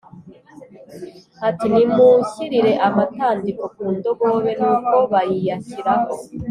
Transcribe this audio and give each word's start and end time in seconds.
ati 1.49 1.65
“Nimunshyirire 1.73 2.73
amatandiko 2.87 3.63
ku 3.75 3.83
ndogobe” 3.95 4.51
Nuko 4.59 4.95
bayiyashyiraho 5.11 6.13